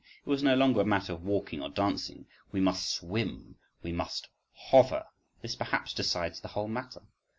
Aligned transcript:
It 0.25 0.27
was 0.27 0.41
no 0.41 0.55
longer 0.55 0.81
a 0.81 0.83
matter 0.83 1.13
of 1.13 1.21
walking 1.21 1.61
or 1.61 1.69
dancing,—we 1.69 2.59
must 2.59 2.89
swim, 2.89 3.57
we 3.83 3.91
must 3.91 4.29
hover.… 4.71 5.05
This 5.43 5.55
perhaps 5.55 5.93
decides 5.93 6.41
the 6.41 6.47
whole 6.47 6.67
matter. 6.67 7.03